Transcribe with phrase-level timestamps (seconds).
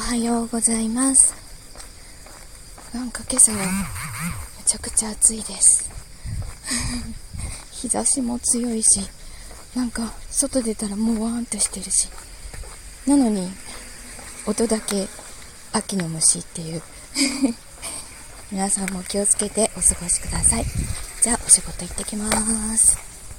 [0.00, 1.34] おはようございます。
[2.94, 3.64] なんか今朝はめ
[4.64, 5.90] ちゃくちゃ暑いです。
[7.70, 9.06] 日差しも強いし
[9.74, 12.08] なんか外出たらもうワーンとしてるし。
[13.06, 13.52] なのに
[14.46, 15.06] 音だけ
[15.72, 16.82] 秋の虫っていう。
[18.50, 20.66] 皆さんも気をつけてお過ごしください。
[21.22, 22.30] じゃあお仕事行ってきま
[22.78, 23.09] す。